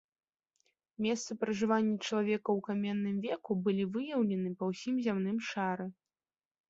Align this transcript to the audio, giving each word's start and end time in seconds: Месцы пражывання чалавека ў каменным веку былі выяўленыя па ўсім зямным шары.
Месцы 1.05 1.31
пражывання 1.43 1.95
чалавека 2.07 2.49
ў 2.57 2.65
каменным 2.69 3.15
веку 3.29 3.51
былі 3.67 3.83
выяўленыя 3.99 4.57
па 4.63 4.71
ўсім 4.75 4.95
зямным 5.09 5.37
шары. 5.51 5.85